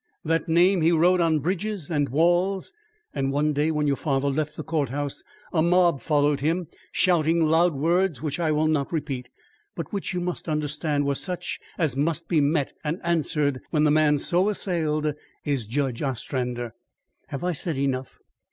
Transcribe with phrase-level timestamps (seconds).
[0.25, 2.73] That name he wrote on bridges and walls;
[3.13, 7.75] and one day, when your father left the courthouse, a mob followed him, shouting loud
[7.75, 9.29] words which I will not repeat,
[9.75, 13.91] but which you must understand were such as must be met and answered when the
[13.91, 15.13] man so assailed
[15.45, 16.73] is Judge Ostrander.
[17.27, 18.17] Have I said enough?